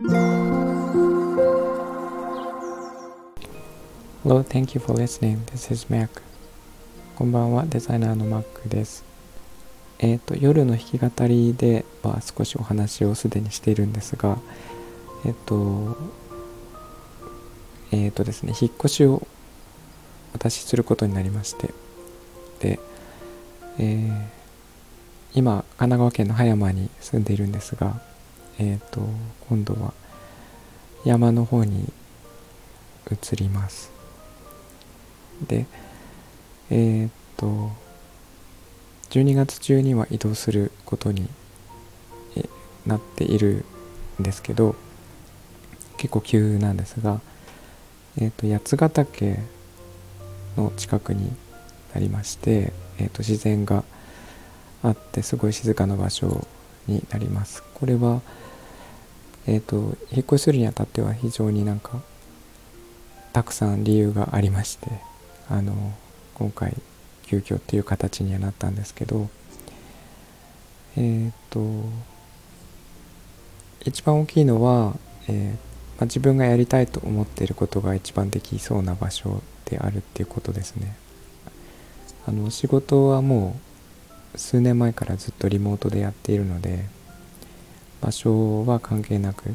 [0.00, 0.12] Hello,
[4.44, 5.44] thank you for listening.
[5.46, 6.22] This is Mac.
[7.16, 9.04] こんばんは、デザイナーの Mac です。
[9.98, 14.38] えっ、ー、と、夜の弾き語りでは少しお話をすでにしているんですが、
[15.24, 15.98] えっ、ー、と、
[17.90, 19.26] えっ、ー、とですね、引っ越しを
[20.32, 21.74] 私することになりまして、
[22.60, 22.78] で、
[23.80, 24.28] え
[25.34, 28.00] 今、神奈川県の葉山に住んでいるんですが、
[28.58, 29.00] えっ、と、
[29.48, 29.92] 今度は
[31.04, 31.92] 山の方に
[33.10, 33.90] 移ります。
[35.46, 35.66] で、
[36.70, 37.70] えー、っと、
[39.10, 41.28] 12月中には移動することに
[42.86, 43.64] なっている
[44.20, 44.74] んですけど、
[45.96, 47.20] 結構急なんですが、
[48.16, 49.38] えー、と、八ヶ岳
[50.56, 51.30] の近くに
[51.94, 53.84] なりまして、えー、と、自然が
[54.82, 56.46] あってすごい静かな場所
[56.86, 57.62] になります。
[57.74, 58.20] これは、
[59.48, 62.00] えっ、と、引っ越しするにあたっては非常になんか、
[63.32, 65.08] たくさん理由がありまして、
[65.50, 65.72] あの
[66.34, 66.74] 今回
[67.22, 69.28] 急遽っていう形にはなったんですけど
[70.96, 71.60] えっ、ー、と
[73.84, 74.94] 一番大きいのは、
[75.28, 75.56] えー、ま
[76.00, 80.96] あ、自分がやりたいと思っていることが一番できそうな場所であるっていうことですね。
[82.26, 83.56] あの仕事はも
[84.34, 86.86] う数年前からずっとリモートでやっているので
[88.00, 89.54] 場所は関係なく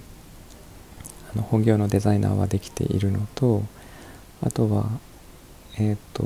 [1.33, 3.63] あの本業のデザイナーはできているのと
[4.41, 4.89] あとは
[5.77, 6.23] えっ、ー、と、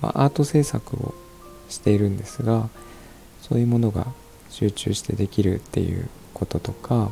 [0.00, 1.14] まあ、アート制作を
[1.68, 2.68] しているんですが
[3.40, 4.06] そういうものが
[4.50, 7.10] 集中してできるっていうこととか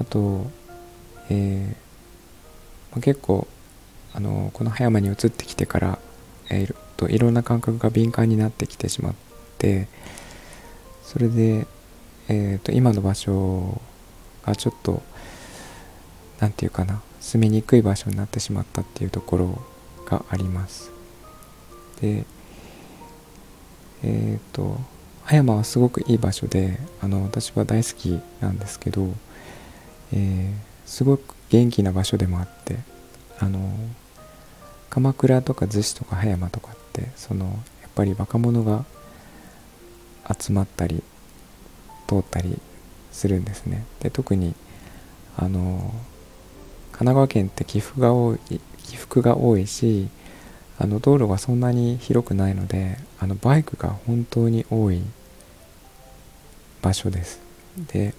[0.00, 0.46] あと、
[1.30, 1.68] えー
[2.92, 3.46] まあ、結構
[4.14, 5.98] あのこの葉山に移ってきてから、
[6.50, 9.14] えー、といろんな感覚が敏感になってきてしまっ
[9.58, 9.88] て
[11.02, 11.66] それで、
[12.28, 13.80] えー、と今の場所
[14.44, 15.02] がちょっと
[16.40, 19.62] 何て言うかな住みにくい場所になってしまったっていうところ
[20.06, 20.90] があります。
[22.00, 22.24] で
[24.02, 24.78] えっ、ー、と
[25.24, 29.08] 葉山はすごくいい場所であの私は大好きなんですけど、
[30.12, 30.52] えー、
[30.88, 32.78] すごく元気な場所でもあって
[33.38, 33.72] あの
[34.88, 37.46] 鎌倉とか逗子とか葉山とかってその
[37.82, 38.84] やっぱり若者が
[40.38, 41.02] 集まったり
[42.06, 42.58] 通ったり
[43.12, 43.84] するんですね。
[44.00, 44.54] で特に
[45.36, 45.92] あの
[46.92, 48.38] 神奈川県って起伏が多い
[48.84, 50.08] 起伏が多いし
[50.78, 55.02] あの道路がそんなに広くないのであのバイクが本当に多い
[56.82, 57.40] 場所です。
[57.92, 58.14] で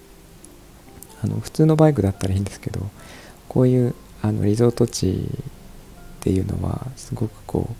[1.22, 2.88] あの普通のバイクだったらいいんですけど
[3.48, 5.28] こういうあのリゾート地
[6.18, 7.74] っていうのはすごくこう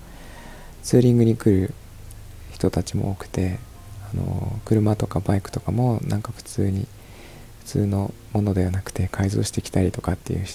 [0.83, 1.75] ツーリングに来る
[2.53, 3.59] 人たちも多くて
[4.13, 6.87] あの車とかバイクとかもなんか普通に
[7.61, 10.47] 普通のものではなくて改造してきたりとかっていう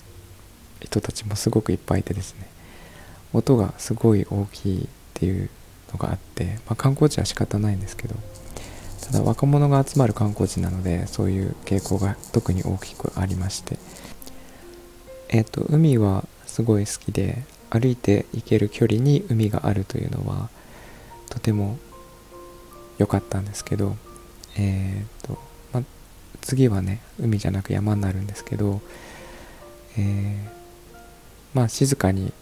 [0.82, 2.48] 人たちもすごくいっぱいいてですね。
[3.34, 5.50] 音がすごい大きいっていう
[5.92, 8.16] のがあって、まあ、観光地は仕方ないんですけど
[9.02, 13.78] ただ若者が集まる観光地なのでそういう傾向が特に大きくありまして。
[15.30, 20.50] えっ、ー、と海はすごい好きで歩いて行ける距離に海があるというのは
[21.30, 21.80] とても
[22.98, 23.96] 良かったんですけど
[24.58, 25.38] えっ、と、
[25.72, 25.84] ま、
[26.42, 28.82] 次はね海じゃなく山になるんですけど
[29.98, 30.64] えー
[31.54, 32.34] まあ静かに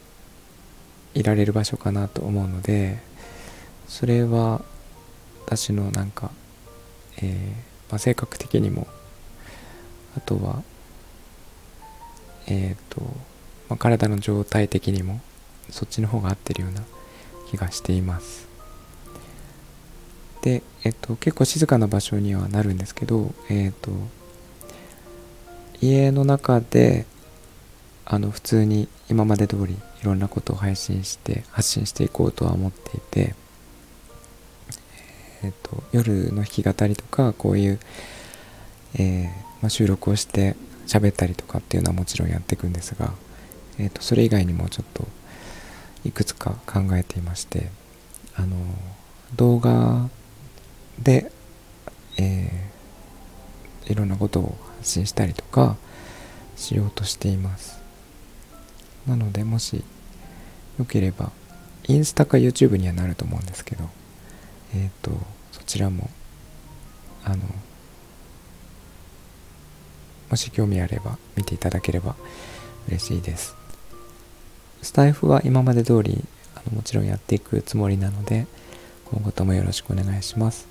[1.13, 2.99] いられる場所かなと思うので
[3.87, 4.61] それは
[5.45, 6.31] 私のなんか、
[7.17, 8.87] えー、ま、性格的にも
[10.15, 10.63] あとは
[12.47, 13.01] えっ、と、
[13.69, 15.21] ま、体の状態的にも
[15.69, 16.83] そっちの方が合ってるような
[17.49, 18.50] 気がしています。
[20.41, 23.91] で、えっ、と、結構静かな場所にはなるんですけどえっ、と
[25.81, 27.05] 家の中で
[28.05, 33.35] あの普通に今まで通りいろんなことを配信して発信していこうとは思っていて、
[35.43, 37.79] えーと、夜の弾き語りとかこういう、
[38.95, 39.29] えー、
[39.61, 40.55] ま、収録をして
[40.87, 43.13] 喋ったりとかっていうのはもちろんやっていくんですが、
[43.79, 45.07] えーと、それ以外にもちょっと
[46.03, 47.69] いくつか考えていまして
[48.35, 48.55] あの
[49.35, 50.09] 動画
[51.03, 51.31] で、
[52.17, 55.77] えー、いろんなことを発信したりとか
[56.55, 57.81] しようとしています。
[59.07, 59.83] なのでもし
[60.77, 61.31] よければ
[61.87, 63.89] インスタか YouTube にはなると思うんですけど
[64.75, 65.11] えっ、ー、と
[65.51, 66.09] そちらも
[67.23, 67.37] あの
[70.29, 72.15] もし興味あれば見ていただければ
[72.87, 73.55] 嬉しいです。
[74.81, 76.23] スタイフは今まで通り
[76.55, 78.47] あのもちろんやっていくつもりなので
[79.11, 80.67] 今後ともよろしくお願いします、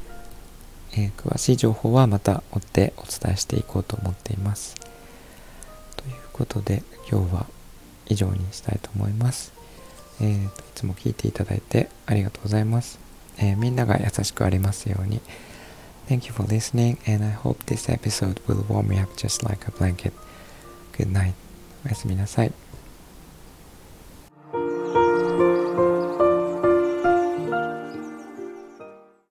[0.93, 4.75] えー、詳しい情報はまた追ってお伝えしていこうと思っています
[5.97, 7.47] ということで今日は
[8.07, 9.53] 以上にしたいと思います。
[10.21, 12.99] えーと、いつも聞いていただいてありがとうございます。
[13.39, 15.21] えー、みんなが優しくありますように。
[16.09, 19.71] Thank you for listening and I hope this episode will warm me up just like a
[19.71, 20.13] blanket.
[20.97, 21.35] Good night.
[21.87, 22.53] おやすみなさい。